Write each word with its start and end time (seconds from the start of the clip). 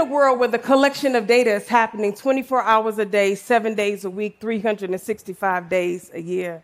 in 0.00 0.06
a 0.06 0.10
world 0.10 0.38
where 0.38 0.48
the 0.48 0.58
collection 0.58 1.14
of 1.14 1.26
data 1.26 1.52
is 1.52 1.68
happening 1.68 2.14
24 2.14 2.62
hours 2.62 2.98
a 2.98 3.04
day, 3.04 3.34
seven 3.34 3.74
days 3.74 4.04
a 4.04 4.10
week, 4.10 4.38
365 4.40 5.68
days 5.68 6.10
a 6.14 6.20
year. 6.20 6.62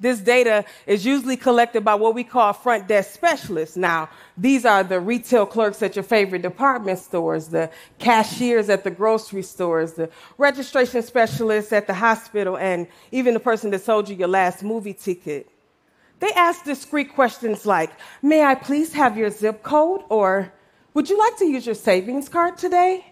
This 0.00 0.18
data 0.20 0.64
is 0.86 1.04
usually 1.04 1.36
collected 1.36 1.84
by 1.84 1.94
what 1.94 2.14
we 2.14 2.24
call 2.24 2.52
front 2.52 2.88
desk 2.88 3.12
specialists. 3.12 3.76
Now, 3.76 4.08
these 4.36 4.64
are 4.64 4.82
the 4.82 4.98
retail 4.98 5.46
clerks 5.46 5.82
at 5.82 5.94
your 5.94 6.02
favorite 6.02 6.42
department 6.42 6.98
stores, 6.98 7.48
the 7.48 7.70
cashiers 7.98 8.68
at 8.70 8.82
the 8.82 8.90
grocery 8.90 9.42
stores, 9.42 9.92
the 9.92 10.10
registration 10.38 11.02
specialists 11.02 11.72
at 11.72 11.86
the 11.86 11.94
hospital, 11.94 12.56
and 12.56 12.86
even 13.12 13.34
the 13.34 13.40
person 13.40 13.70
that 13.70 13.82
sold 13.82 14.08
you 14.08 14.16
your 14.16 14.28
last 14.28 14.62
movie 14.62 14.94
ticket. 14.94 15.48
They 16.18 16.32
ask 16.32 16.64
discreet 16.64 17.14
questions 17.14 17.66
like, 17.66 17.90
May 18.22 18.42
I 18.42 18.54
please 18.54 18.92
have 18.94 19.16
your 19.18 19.30
zip 19.30 19.62
code? 19.62 20.02
Or, 20.08 20.52
Would 20.94 21.10
you 21.10 21.18
like 21.18 21.36
to 21.38 21.44
use 21.44 21.66
your 21.66 21.74
savings 21.74 22.28
card 22.28 22.56
today? 22.56 23.04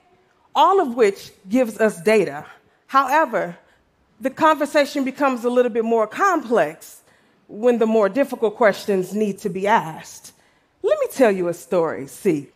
All 0.55 0.81
of 0.81 0.95
which 0.95 1.33
gives 1.49 1.81
us 1.81 2.01
data. 2.01 2.47
However, 2.87 3.59
the 4.21 4.31
conversation 4.31 5.05
becomes 5.05 5.45
a 5.45 5.51
little 5.51 5.73
bit 5.73 5.85
more 5.85 6.07
complex 6.07 7.03
when 7.49 7.79
the 7.79 7.87
more 7.87 8.09
difficult 8.09 8.57
questions 8.57 9.13
need 9.13 9.39
to 9.39 9.49
be 9.49 9.67
asked. 9.67 10.33
Let 10.83 10.99
me 11.01 11.07
tell 11.11 11.33
you 11.33 11.49
a 11.49 11.55
story. 11.55 12.07
See, 12.07 12.51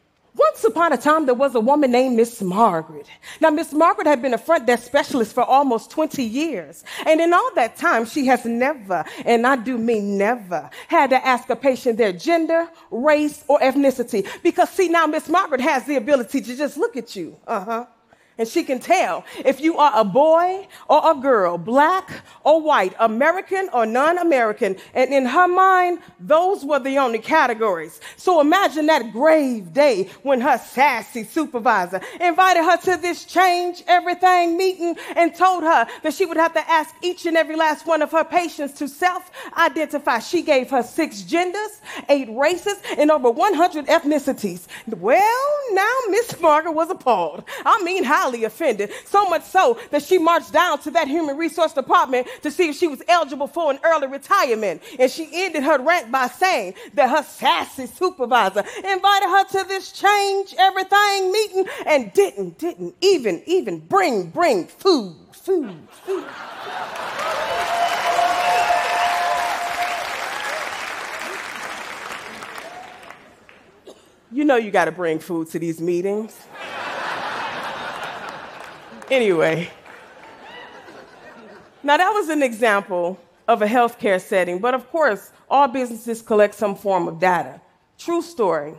once 0.57 0.65
upon 0.65 0.91
a 0.91 0.97
time, 0.97 1.27
there 1.27 1.35
was 1.35 1.55
a 1.55 1.61
woman 1.61 1.91
named 1.91 2.17
Miss 2.17 2.41
Margaret. 2.41 3.07
Now, 3.43 3.51
Miss 3.51 3.75
Margaret 3.75 4.07
had 4.07 4.23
been 4.23 4.33
a 4.33 4.39
front 4.39 4.65
desk 4.65 4.85
specialist 4.85 5.35
for 5.35 5.43
almost 5.43 5.91
20 5.91 6.23
years. 6.23 6.83
And 7.05 7.21
in 7.21 7.35
all 7.35 7.51
that 7.57 7.77
time, 7.77 8.07
she 8.07 8.25
has 8.29 8.47
never, 8.47 9.05
and 9.27 9.47
I 9.47 9.57
do 9.57 9.77
mean 9.77 10.17
never, 10.17 10.71
had 10.89 11.11
to 11.11 11.27
ask 11.27 11.51
a 11.51 11.57
patient 11.57 11.99
their 11.99 12.15
gender, 12.15 12.71
race, 12.91 13.45
or 13.49 13.59
ethnicity. 13.61 14.27
Because, 14.43 14.71
see, 14.71 14.89
now 14.89 15.07
Miss 15.07 15.29
Margaret 15.29 15.61
has 15.61 15.85
the 15.85 15.97
ability 15.97 16.41
to 16.41 16.57
just 16.57 16.79
look 16.79 16.97
at 16.97 17.15
you. 17.15 17.37
Uh 17.47 17.61
huh 17.61 17.87
and 18.39 18.47
she 18.47 18.65
can 18.65 18.79
tell 18.79 19.25
if 19.45 19.61
you 19.61 19.79
are 19.79 19.93
a 19.95 20.05
boy 20.05 20.67
or 20.89 21.11
a 21.11 21.15
girl, 21.15 21.57
black 21.57 22.23
or 22.45 22.61
white, 22.61 22.95
American 22.99 23.69
or 23.73 23.87
non 23.87 24.19
American. 24.19 24.77
And 24.95 25.13
in 25.13 25.25
her 25.27 25.49
mind, 25.49 26.01
those 26.21 26.65
were 26.65 26.79
the 26.79 26.99
only 26.99 27.19
categories. 27.19 28.01
So 28.17 28.41
imagine 28.41 28.87
that 28.87 29.13
grave 29.13 29.73
day 29.73 30.11
when 30.23 30.41
her 30.41 30.59
sassy 30.59 31.25
supervisor 31.25 32.01
invited 32.21 32.63
her 32.65 32.77
to 32.79 33.01
this 33.01 33.25
change 33.25 33.83
everything 33.87 34.57
meeting 34.57 34.97
and 35.15 35.35
told 35.35 35.63
her 35.63 35.87
that 36.03 36.15
she 36.15 36.27
would 36.27 36.37
have 36.37 36.53
to 36.55 36.71
ask 36.71 36.95
each 37.03 37.27
and 37.27 37.37
every 37.37 37.57
last 37.57 37.87
one 37.87 38.03
of 38.03 38.13
her 38.13 38.25
patients 38.25 38.75
to 38.75 38.89
self 38.89 39.31
identify. 39.57 40.19
She 40.19 40.43
gave 40.43 40.71
her 40.71 40.83
six 40.83 41.23
genders, 41.23 41.81
eight 42.09 42.29
races, 42.31 42.77
and 42.99 43.11
over 43.11 43.31
100 43.31 43.87
ethnicities. 43.87 44.67
Well, 44.87 45.51
now 45.73 45.93
Miss 46.11 46.39
Margaret 46.41 46.73
was 46.73 46.91
appalled. 46.91 47.45
I 47.65 47.83
mean, 47.83 48.05
how 48.05 48.26
highly 48.27 48.45
offended, 48.45 48.91
so 49.05 49.29
much 49.29 49.45
so 49.45 49.79
that 49.91 50.03
she 50.03 50.19
marched 50.19 50.53
down 50.53 50.81
to 50.81 50.91
that 50.91 51.07
human 51.07 51.37
resource 51.37 51.73
department 51.73 52.27
to 52.43 52.51
see 52.51 52.71
if 52.71 52.77
she 52.77 52.89
was 52.89 53.03
eligible 53.09 53.47
for 53.47 53.71
an 53.71 53.79
early 53.85 54.09
retirement. 54.09 54.83
And 54.99 55.11
she 55.11 55.29
ended 55.33 55.63
her 55.63 55.81
rant 55.81 56.11
by 56.11 56.27
saying 56.27 56.75
that 56.95 57.09
her 57.09 57.23
sassy 57.23 57.87
supervisor 57.87 58.65
invited 58.77 59.29
her 59.29 59.45
to 59.45 59.69
this 59.69 59.93
change 59.93 60.55
everything 60.59 61.33
meeting 61.33 61.67
and 61.87 62.13
didn't, 62.13 62.59
didn't 62.59 62.97
even, 63.01 63.43
even 63.47 63.79
bring, 63.79 64.31
bring 64.31 64.67
food, 64.67 65.15
food, 65.33 65.77
food. 65.91 66.27
You 74.33 74.45
know 74.45 74.57
you 74.57 74.73
got 74.73 74.87
to 74.87 74.93
bring 74.93 75.21
food 75.21 75.49
to 75.51 75.59
these 75.59 75.81
meetings. 75.81 76.37
Anyway, 79.11 79.71
now 81.85 81.97
that 81.97 82.11
was 82.11 82.29
an 82.29 82.43
example 82.43 83.19
of 83.47 83.63
a 83.63 83.67
healthcare 83.67 84.21
setting, 84.21 84.59
but 84.59 84.75
of 84.75 84.91
course, 84.91 85.31
all 85.49 85.69
businesses 85.69 86.21
collect 86.21 86.57
some 86.57 86.75
form 86.75 87.07
of 87.07 87.21
data. 87.21 87.61
True 87.99 88.21
story. 88.21 88.75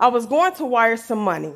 I 0.00 0.08
was 0.08 0.26
going 0.26 0.52
to 0.54 0.64
wire 0.64 0.96
some 0.96 1.20
money, 1.20 1.52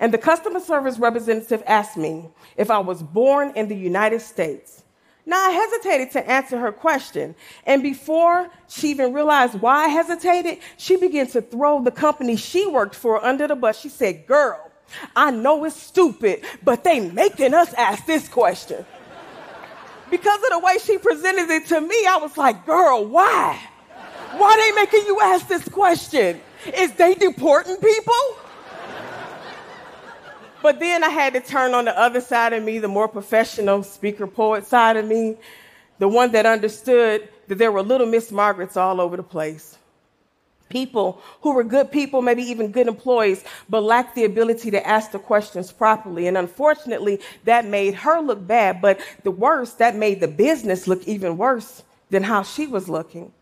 and 0.00 0.12
the 0.12 0.16
customer 0.16 0.58
service 0.58 0.98
representative 0.98 1.62
asked 1.66 1.98
me 1.98 2.30
if 2.56 2.70
I 2.70 2.78
was 2.78 3.02
born 3.02 3.52
in 3.54 3.68
the 3.68 3.76
United 3.76 4.22
States. 4.22 4.84
Now, 5.26 5.36
I 5.36 5.50
hesitated 5.50 6.10
to 6.12 6.26
answer 6.26 6.58
her 6.58 6.72
question, 6.72 7.34
and 7.66 7.82
before 7.82 8.48
she 8.68 8.88
even 8.88 9.12
realized 9.12 9.60
why 9.60 9.84
I 9.84 9.88
hesitated, 9.88 10.60
she 10.78 10.96
began 10.96 11.26
to 11.28 11.42
throw 11.42 11.84
the 11.84 11.90
company 11.90 12.36
she 12.36 12.66
worked 12.66 12.94
for 12.94 13.22
under 13.22 13.46
the 13.46 13.54
bus. 13.54 13.78
She 13.78 13.90
said, 13.90 14.26
Girl, 14.26 14.67
I 15.14 15.30
know 15.30 15.64
it's 15.64 15.80
stupid, 15.80 16.44
but 16.64 16.84
they 16.84 17.00
making 17.00 17.54
us 17.54 17.72
ask 17.74 18.06
this 18.06 18.28
question. 18.28 18.84
Because 20.10 20.42
of 20.42 20.50
the 20.50 20.58
way 20.60 20.78
she 20.78 20.98
presented 20.98 21.50
it 21.50 21.66
to 21.66 21.80
me, 21.80 22.06
I 22.06 22.18
was 22.20 22.36
like, 22.36 22.64
girl, 22.64 23.04
why? 23.04 23.60
Why 24.36 24.56
they 24.56 24.80
making 24.80 25.06
you 25.06 25.20
ask 25.20 25.48
this 25.48 25.68
question? 25.68 26.40
Is 26.74 26.92
they 26.92 27.14
deporting 27.14 27.76
people? 27.76 28.14
But 30.62 30.80
then 30.80 31.04
I 31.04 31.08
had 31.08 31.34
to 31.34 31.40
turn 31.40 31.74
on 31.74 31.84
the 31.84 31.96
other 31.98 32.20
side 32.20 32.52
of 32.52 32.64
me, 32.64 32.78
the 32.78 32.88
more 32.88 33.06
professional 33.08 33.82
speaker 33.82 34.26
poet 34.26 34.66
side 34.66 34.96
of 34.96 35.06
me, 35.06 35.36
the 35.98 36.08
one 36.08 36.32
that 36.32 36.46
understood 36.46 37.28
that 37.46 37.58
there 37.58 37.70
were 37.70 37.82
little 37.82 38.06
Miss 38.06 38.32
Margarets 38.32 38.76
all 38.76 39.00
over 39.00 39.16
the 39.16 39.22
place 39.22 39.78
people 40.68 41.20
who 41.42 41.52
were 41.54 41.64
good 41.64 41.90
people, 41.90 42.22
maybe 42.22 42.42
even 42.42 42.70
good 42.70 42.86
employees, 42.86 43.44
but 43.68 43.82
lacked 43.82 44.14
the 44.14 44.24
ability 44.24 44.70
to 44.70 44.86
ask 44.86 45.12
the 45.12 45.18
questions 45.18 45.72
properly. 45.72 46.26
And 46.26 46.36
unfortunately, 46.36 47.20
that 47.44 47.66
made 47.66 47.94
her 47.94 48.20
look 48.20 48.46
bad. 48.46 48.80
But 48.80 49.00
the 49.24 49.30
worst, 49.30 49.78
that 49.78 49.96
made 49.96 50.20
the 50.20 50.28
business 50.28 50.86
look 50.86 51.06
even 51.06 51.36
worse 51.36 51.82
than 52.10 52.22
how 52.22 52.42
she 52.42 52.66
was 52.66 52.88
looking. 52.88 53.32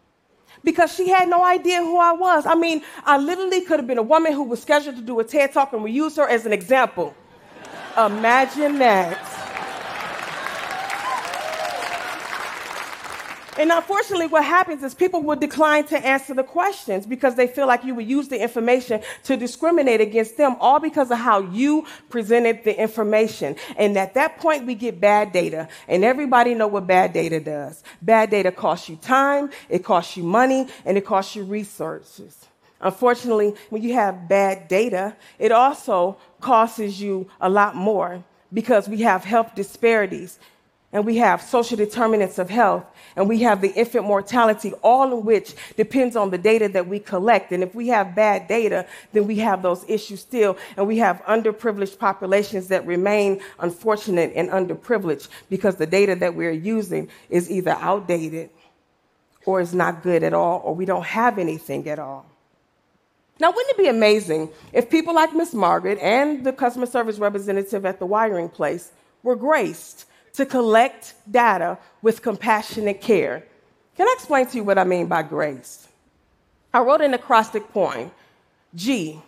Because 0.65 0.93
she 0.95 1.09
had 1.09 1.29
no 1.29 1.45
idea 1.45 1.79
who 1.79 1.99
I 1.99 2.13
was. 2.13 2.47
I 2.47 2.55
mean, 2.55 2.83
I 3.05 3.19
literally 3.19 3.61
could 3.61 3.79
have 3.79 3.87
been 3.87 3.99
a 3.99 4.03
woman 4.03 4.33
who 4.33 4.43
was 4.43 4.61
scheduled 4.61 4.97
to 4.97 5.03
do 5.03 5.21
a 5.21 5.25
TED 5.25 5.53
talk, 5.53 5.73
and 5.73 5.83
we 5.85 5.93
used 5.93 6.17
her 6.17 6.29
as 6.29 6.45
an 6.47 6.53
example. 6.53 7.15
Imagine 7.97 8.79
that. 8.79 9.36
And 13.59 13.73
unfortunately, 13.73 14.27
what 14.27 14.45
happens 14.45 14.83
is 14.83 14.95
people 14.95 15.23
will 15.23 15.37
decline 15.37 15.85
to 15.85 15.99
answer 15.99 16.35
the 16.35 16.43
questions 16.43 17.07
because 17.07 17.37
they 17.37 17.47
feel 17.47 17.67
like 17.67 17.85
you 17.85 17.95
would 17.95 18.09
use 18.09 18.29
the 18.29 18.41
information 18.41 19.01
to 19.25 19.37
discriminate 19.37 20.03
against 20.03 20.37
them, 20.37 20.57
all 20.61 20.79
because 20.79 21.11
of 21.11 21.19
how 21.19 21.41
you 21.41 21.87
presented 22.11 22.65
the 22.65 22.79
information. 22.79 23.57
And 23.79 23.97
at 23.97 24.13
that 24.13 24.39
point, 24.39 24.67
we 24.67 24.75
get 24.75 25.01
bad 25.01 25.33
data. 25.33 25.69
And 25.89 26.05
everybody 26.05 26.55
know 26.55 26.67
what 26.67 26.87
bad 26.87 27.15
data 27.15 27.41
does. 27.41 27.83
Bad 28.03 28.29
data 28.29 28.53
costs 28.53 28.91
you 28.91 28.97
time, 28.97 29.51
it 29.71 29.83
costs 29.83 30.19
you 30.19 30.23
money, 30.23 30.69
and 30.85 30.99
it 30.99 31.07
costs 31.07 31.35
you 31.35 31.45
resources. 31.45 32.47
Unfortunately, 32.83 33.55
when 33.71 33.83
you 33.83 33.95
have 33.95 34.29
bad 34.29 34.69
data, 34.69 35.17
it 35.39 35.51
also 35.51 36.19
costs 36.43 36.79
you 36.79 37.27
a 37.41 37.49
lot 37.49 37.75
more 37.75 38.23
because 38.53 38.87
we 38.87 39.01
have 39.01 39.25
health 39.25 39.55
disparities 39.55 40.39
and 40.97 41.05
we 41.05 41.19
have 41.19 41.43
social 41.43 41.77
determinants 41.77 42.39
of 42.39 42.49
health, 42.49 42.87
and 43.17 43.29
we 43.29 43.43
have 43.43 43.61
the 43.61 43.69
infant 43.75 44.07
mortality, 44.07 44.73
all 44.83 45.13
of 45.13 45.27
which 45.27 45.55
depends 45.77 46.17
on 46.17 46.31
the 46.31 46.39
data 46.39 46.71
that 46.71 46.89
we 46.89 46.99
collect. 46.99 47.53
And 47.53 47.63
if 47.63 47.75
we 47.75 47.89
have 47.89 48.15
bad 48.15 48.49
data, 48.49 48.87
then 49.13 49.27
we 49.27 49.37
have 49.41 49.61
those 49.61 49.85
issues 49.89 50.21
still, 50.21 50.57
and 50.75 50.87
we 50.87 50.97
have 50.97 51.23
underprivileged 51.29 51.99
populations 51.99 52.69
that 52.69 52.87
remain 52.87 53.43
unfortunate 53.59 54.33
and 54.35 54.49
underprivileged 54.49 55.29
because 55.51 55.77
the 55.77 55.87
data 55.87 56.15
that 56.15 56.35
we're 56.35 56.51
using 56.51 57.11
is 57.29 57.51
either 57.51 57.73
outdated 57.73 58.49
or 59.45 59.61
is 59.61 59.75
not 59.75 60.03
good 60.03 60.23
at 60.23 60.33
all, 60.33 60.63
or 60.65 60.75
we 60.75 60.87
don't 60.87 61.05
have 61.05 61.39
anything 61.39 61.87
at 61.91 61.99
all. 61.99 62.25
Now, 63.39 63.51
wouldn't 63.51 63.73
it 63.73 63.77
be 63.77 63.89
amazing 63.89 64.49
if 64.73 64.89
people 64.89 65.15
like 65.15 65.35
Miss 65.35 65.53
Margaret 65.53 65.99
and 66.01 66.43
the 66.43 66.55
customer 66.55 66.87
service 66.87 67.19
representative 67.19 67.85
at 67.85 67.99
the 67.99 68.07
wiring 68.07 68.49
place 68.49 68.93
were 69.23 69.37
graced 69.37 70.07
to 70.37 70.45
collect 70.45 71.15
data 71.31 71.79
with 72.03 72.23
compassionate 72.23 73.01
care. 73.01 73.45
Can 73.97 74.07
I 74.07 74.15
explain 74.17 74.47
to 74.47 74.57
you 74.57 74.65
what 74.65 74.79
I 74.79 74.85
mean 74.85 75.07
by 75.07 75.23
grace? 75.23 75.89
I 76.75 76.81
wrote 76.81 77.01
an 77.01 77.15
acrostic 77.15 77.73
poem 77.73 78.11
G, 78.75 79.19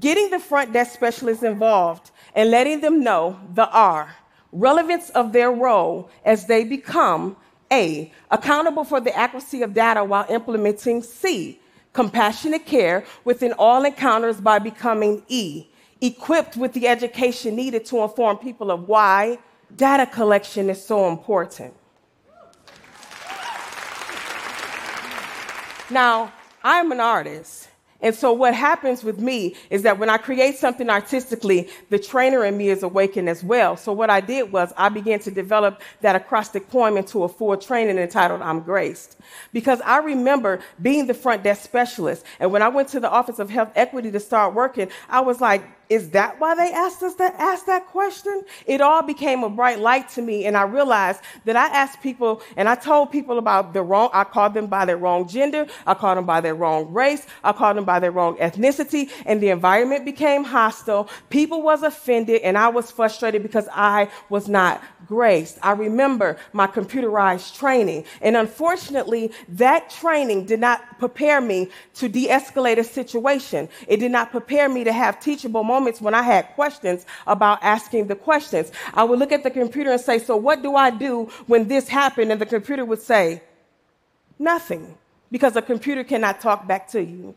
getting 0.00 0.30
the 0.30 0.38
front 0.38 0.72
desk 0.72 0.94
specialists 0.94 1.42
involved 1.42 2.10
and 2.34 2.50
letting 2.50 2.80
them 2.80 3.04
know 3.04 3.38
the 3.52 3.68
R, 3.70 4.16
relevance 4.50 5.10
of 5.10 5.32
their 5.32 5.52
role 5.52 6.08
as 6.24 6.46
they 6.46 6.64
become 6.64 7.36
A, 7.70 8.10
accountable 8.30 8.84
for 8.84 9.00
the 9.00 9.14
accuracy 9.14 9.60
of 9.60 9.74
data 9.74 10.02
while 10.02 10.24
implementing 10.30 11.02
C, 11.02 11.60
compassionate 11.92 12.64
care 12.64 13.04
within 13.24 13.52
all 13.58 13.84
encounters 13.84 14.40
by 14.40 14.58
becoming 14.58 15.22
E, 15.28 15.66
equipped 16.00 16.56
with 16.56 16.72
the 16.72 16.88
education 16.88 17.54
needed 17.54 17.84
to 17.86 18.02
inform 18.02 18.38
people 18.38 18.70
of 18.70 18.88
why, 18.88 19.38
data 19.74 20.06
collection 20.06 20.70
is 20.70 20.84
so 20.84 21.08
important. 21.08 21.74
Now, 25.90 26.32
I'm 26.64 26.90
an 26.90 27.00
artist, 27.00 27.68
And 28.02 28.14
so 28.14 28.32
what 28.32 28.54
happens 28.54 29.02
with 29.02 29.18
me 29.18 29.54
is 29.70 29.82
that 29.82 29.98
when 29.98 30.10
I 30.10 30.18
create 30.18 30.56
something 30.56 30.90
artistically, 30.90 31.68
the 31.90 31.98
trainer 31.98 32.44
in 32.44 32.56
me 32.56 32.68
is 32.68 32.82
awakened 32.82 33.28
as 33.28 33.42
well. 33.42 33.76
So 33.76 33.92
what 33.92 34.10
I 34.10 34.20
did 34.20 34.52
was 34.52 34.72
I 34.76 34.88
began 34.88 35.18
to 35.20 35.30
develop 35.30 35.80
that 36.02 36.14
acrostic 36.16 36.68
poem 36.68 36.96
into 36.96 37.24
a 37.24 37.28
full 37.28 37.56
training 37.56 37.98
entitled 37.98 38.42
I'm 38.42 38.60
Graced. 38.60 39.16
Because 39.52 39.80
I 39.80 39.98
remember 39.98 40.60
being 40.82 41.06
the 41.06 41.14
front 41.14 41.42
desk 41.42 41.62
specialist. 41.62 42.24
And 42.38 42.52
when 42.52 42.62
I 42.62 42.68
went 42.68 42.88
to 42.90 43.00
the 43.00 43.10
Office 43.10 43.38
of 43.38 43.50
Health 43.50 43.72
Equity 43.74 44.10
to 44.10 44.20
start 44.20 44.54
working, 44.54 44.90
I 45.08 45.20
was 45.20 45.40
like, 45.40 45.64
is 45.88 46.10
that 46.10 46.40
why 46.40 46.54
they 46.54 46.72
asked 46.72 47.02
us 47.02 47.14
to 47.14 47.24
ask 47.40 47.66
that 47.66 47.86
question? 47.86 48.42
It 48.66 48.80
all 48.80 49.02
became 49.02 49.44
a 49.44 49.48
bright 49.48 49.78
light 49.78 50.08
to 50.10 50.22
me, 50.22 50.44
and 50.44 50.56
I 50.56 50.62
realized 50.62 51.20
that 51.44 51.54
I 51.54 51.66
asked 51.66 52.02
people 52.02 52.42
and 52.56 52.68
I 52.68 52.74
told 52.74 53.12
people 53.12 53.38
about 53.38 53.72
the 53.72 53.82
wrong, 53.82 54.10
I 54.12 54.24
called 54.24 54.54
them 54.54 54.66
by 54.66 54.84
their 54.84 54.96
wrong 54.96 55.28
gender, 55.28 55.66
I 55.86 55.94
called 55.94 56.18
them 56.18 56.26
by 56.26 56.40
their 56.40 56.54
wrong 56.54 56.92
race, 56.92 57.26
I 57.44 57.52
called 57.52 57.76
them 57.76 57.84
by 57.86 57.98
their 58.00 58.10
wrong 58.10 58.36
ethnicity, 58.36 59.10
and 59.24 59.40
the 59.40 59.48
environment 59.48 60.04
became 60.04 60.44
hostile. 60.44 61.08
People 61.30 61.62
was 61.62 61.82
offended, 61.82 62.42
and 62.42 62.58
I 62.58 62.68
was 62.68 62.90
frustrated 62.90 63.42
because 63.42 63.68
I 63.72 64.10
was 64.28 64.48
not 64.48 64.82
graced. 65.06 65.58
I 65.62 65.72
remember 65.72 66.36
my 66.52 66.66
computerized 66.66 67.56
training, 67.56 68.04
and 68.20 68.36
unfortunately, 68.36 69.32
that 69.48 69.88
training 69.90 70.46
did 70.46 70.60
not 70.60 70.98
prepare 70.98 71.40
me 71.40 71.68
to 71.94 72.08
de-escalate 72.08 72.78
a 72.78 72.84
situation. 72.84 73.68
It 73.86 73.98
did 73.98 74.10
not 74.10 74.30
prepare 74.30 74.68
me 74.68 74.84
to 74.84 74.92
have 74.92 75.20
teachable 75.20 75.64
moments 75.64 76.00
when 76.00 76.14
I 76.14 76.22
had 76.22 76.48
questions 76.54 77.06
about 77.26 77.62
asking 77.62 78.08
the 78.08 78.16
questions. 78.16 78.72
I 78.94 79.04
would 79.04 79.18
look 79.18 79.32
at 79.32 79.42
the 79.42 79.50
computer 79.50 79.92
and 79.92 80.00
say, 80.00 80.18
So, 80.18 80.36
what 80.36 80.62
do 80.62 80.74
I 80.74 80.90
do 80.90 81.24
when 81.46 81.68
this 81.68 81.88
happened? 81.88 82.32
And 82.32 82.40
the 82.40 82.46
computer 82.46 82.84
would 82.84 83.00
say, 83.00 83.42
Nothing, 84.38 84.96
because 85.30 85.54
the 85.54 85.62
computer 85.62 86.04
cannot 86.04 86.40
talk 86.40 86.66
back 86.66 86.88
to 86.88 87.02
you. 87.02 87.34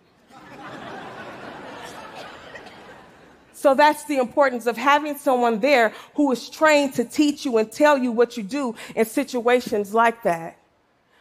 So 3.60 3.76
that's 3.76 4.06
the 4.06 4.20
importance 4.20 4.68
of 4.68 4.78
having 4.78 5.18
someone 5.18 5.60
there 5.60 5.92
who 6.16 6.32
is 6.32 6.50
trained 6.50 6.94
to 6.94 7.04
teach 7.04 7.44
you 7.44 7.58
and 7.58 7.70
tell 7.70 7.98
you 7.98 8.10
what 8.10 8.38
you 8.38 8.44
do 8.44 8.74
in 8.96 9.04
situations 9.04 9.94
like 9.94 10.24
that. 10.24 10.56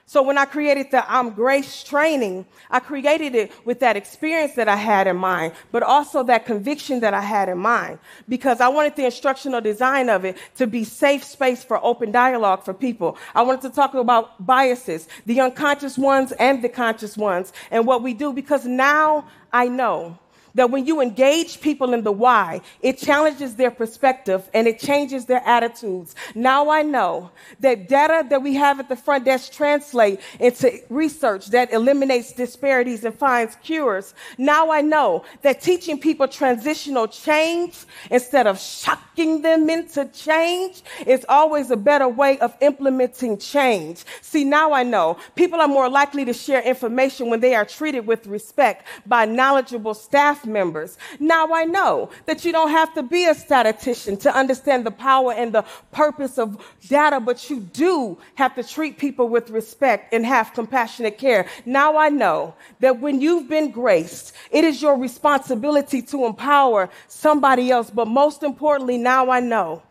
So 0.07 0.23
when 0.23 0.39
I 0.39 0.45
created 0.45 0.93
the 0.93 1.03
I'm 1.13 1.31
Grace 1.31 1.83
training, 1.83 2.47
I 2.71 2.79
created 2.79 3.35
it 3.35 3.51
with 3.67 3.81
that 3.81 3.97
experience 3.97 4.55
that 4.55 4.69
I 4.69 4.77
had 4.77 5.09
in 5.09 5.17
mind, 5.17 5.53
but 5.73 5.83
also 5.83 6.23
that 6.23 6.47
conviction 6.47 7.01
that 7.01 7.13
I 7.13 7.23
had 7.23 7.49
in 7.49 7.59
mind, 7.59 7.99
because 8.29 8.61
I 8.61 8.69
wanted 8.69 8.95
the 8.95 9.07
instructional 9.07 9.61
design 9.61 10.09
of 10.09 10.25
it 10.25 10.39
to 10.59 10.69
be 10.69 10.85
safe 10.85 11.25
space 11.25 11.65
for 11.65 11.85
open 11.85 12.13
dialogue 12.13 12.65
for 12.65 12.73
people. 12.73 13.19
I 13.35 13.43
wanted 13.43 13.63
to 13.63 13.71
talk 13.71 13.95
about 13.95 14.47
biases, 14.47 15.09
the 15.27 15.41
unconscious 15.41 15.99
ones 15.99 16.31
and 16.39 16.63
the 16.63 16.69
conscious 16.69 17.17
ones, 17.17 17.53
and 17.73 17.85
what 17.85 18.05
we 18.05 18.15
do, 18.15 18.33
because 18.33 18.65
now 18.65 19.27
I 19.53 19.67
know 19.67 20.17
that 20.59 20.71
when 20.71 20.85
you 20.87 21.01
engage 21.01 21.61
people 21.61 21.95
in 21.95 22.03
the 22.03 22.11
why, 22.11 22.61
it 22.83 22.99
challenges 22.99 23.55
their 23.55 23.71
perspective 23.71 24.51
and 24.53 24.67
it 24.67 24.81
changes 24.81 25.27
their 25.27 25.43
attitudes. 25.47 26.17
Now 26.35 26.69
I 26.69 26.83
know 26.83 27.31
that 27.61 27.89
data 27.89 28.27
that 28.29 28.43
we 28.43 28.55
have 28.55 28.81
at 28.81 28.89
the 28.89 28.97
front 28.97 29.25
desk 29.25 29.53
translate 29.53 30.21
into 30.41 30.81
research 30.91 31.47
that 31.49 31.73
eliminates 31.73 32.33
disparities 32.33 33.05
and 33.05 33.15
finds 33.17 33.55
cures. 33.63 34.15
Now 34.37 34.73
I 34.73 34.81
know 34.81 35.25
that 35.43 35.61
teaching 35.61 35.99
people 36.01 36.27
transitional 36.27 37.07
change 37.07 37.79
instead 38.11 38.49
of 38.49 38.59
shocking 38.59 39.43
them 39.43 39.71
into 39.71 40.07
change 40.07 40.83
is 41.07 41.25
always 41.29 41.71
a 41.71 41.77
better 41.77 42.09
way 42.09 42.37
of 42.41 42.53
implementing 42.61 43.39
change. 43.39 44.05
See, 44.23 44.43
now 44.43 44.73
I 44.73 44.83
know 44.83 45.19
people 45.37 45.61
are 45.61 45.69
more 45.69 45.89
likely 45.89 46.25
to 46.25 46.33
share 46.33 46.63
information 46.63 47.31
when 47.31 47.39
they 47.39 47.55
are 47.55 47.65
treated 47.65 48.09
with 48.09 48.27
respect 48.27 48.89
by 49.07 49.25
knowledgeable 49.25 49.95
staff 49.95 50.45
members. 50.49 50.99
Now 51.21 51.53
I 51.53 51.65
know 51.65 52.11
that 52.27 52.45
you 52.45 52.53
don't 52.53 52.71
have 52.71 52.93
to 52.95 53.03
be 53.03 53.27
a 53.27 53.35
statistician 53.35 54.17
to 54.19 54.35
understand 54.35 54.85
the 54.85 54.91
power 54.91 55.33
and 55.33 55.53
the 55.53 55.65
purpose 55.93 56.39
of 56.39 56.65
data, 56.89 57.21
but 57.21 57.49
you 57.51 57.61
do 57.61 58.19
have 58.35 58.55
to 58.57 58.65
treat 58.65 58.99
people 58.99 59.29
with 59.29 59.51
respect 59.51 60.13
and 60.13 60.25
have 60.27 60.53
compassionate 60.55 61.19
care. 61.19 61.47
Now 61.65 61.97
I 61.97 62.09
know 62.09 62.55
that 62.81 63.01
when 63.01 63.21
you've 63.21 63.49
been 63.49 63.71
graced, 63.71 64.35
it 64.51 64.65
is 64.65 64.83
your 64.83 64.97
responsibility 64.97 66.03
to 66.03 66.25
empower 66.25 66.89
somebody 67.07 67.71
else. 67.71 67.91
But 67.91 68.09
most 68.09 68.43
importantly, 68.43 68.99
now 68.99 69.31
I 69.31 69.41
know 69.41 69.83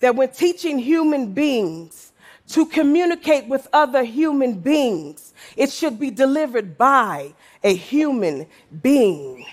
that 0.00 0.16
when 0.16 0.30
teaching 0.30 0.78
human 0.78 1.32
beings, 1.32 2.12
to 2.48 2.66
communicate 2.66 3.48
with 3.48 3.66
other 3.72 4.04
human 4.04 4.54
beings. 4.54 5.34
It 5.56 5.70
should 5.70 5.98
be 5.98 6.10
delivered 6.10 6.78
by 6.78 7.34
a 7.62 7.74
human 7.74 8.46
being. 8.82 9.46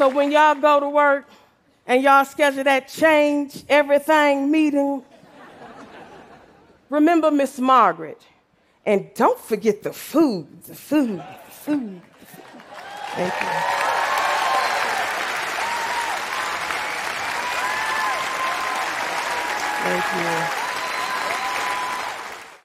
So 0.00 0.08
when 0.08 0.32
y'all 0.32 0.54
go 0.54 0.80
to 0.80 0.88
work 0.88 1.28
and 1.86 2.02
y'all 2.02 2.24
schedule 2.24 2.64
that 2.64 2.88
change 2.88 3.62
everything 3.68 4.50
meeting, 4.50 5.04
remember 6.88 7.30
Miss 7.30 7.58
Margaret. 7.58 8.22
And 8.86 9.12
don't 9.12 9.38
forget 9.38 9.82
the 9.82 9.92
food, 9.92 10.62
the 10.62 10.74
food, 10.74 11.18
the 11.18 11.50
food. 11.50 12.00
Thank 13.10 13.34
you. 13.42 13.48
Thank 19.84 20.64
you. 20.64 20.69